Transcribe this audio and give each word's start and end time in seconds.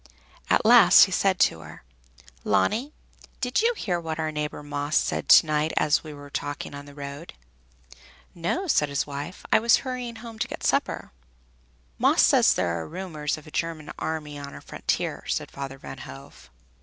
At 0.49 0.65
last 0.65 1.03
he 1.03 1.11
said 1.11 1.37
to 1.41 1.59
her, 1.59 1.83
"Leonie, 2.43 2.91
did 3.39 3.61
you 3.61 3.75
hear 3.75 3.99
what 3.99 4.17
our 4.17 4.31
neighbor 4.31 4.63
Maes 4.63 4.95
said 4.95 5.29
to 5.29 5.45
night 5.45 5.73
as 5.77 6.03
we 6.03 6.11
were 6.11 6.31
talking 6.31 6.73
in 6.73 6.87
the 6.87 6.95
road?" 6.95 7.33
"No," 8.33 8.65
said 8.65 8.89
his 8.89 9.05
wife, 9.05 9.45
"I 9.53 9.59
was 9.59 9.75
hurrying 9.85 10.15
home 10.15 10.39
to 10.39 10.47
get 10.47 10.63
supper." 10.65 11.11
"Maes 11.99 12.21
said 12.23 12.45
there 12.45 12.79
are 12.81 12.87
rumors 12.87 13.37
of 13.37 13.45
a 13.45 13.51
German 13.51 13.91
army 13.99 14.39
on 14.39 14.55
our 14.55 14.61
frontier," 14.61 15.23
said 15.27 15.51
Father 15.51 15.77
Van 15.77 15.99
Hove. 15.99 16.49